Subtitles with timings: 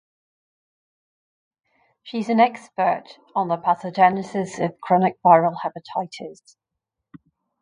[2.01, 3.03] She is an expert
[3.35, 6.55] on the pathogenesis of chronic viral hepatitis.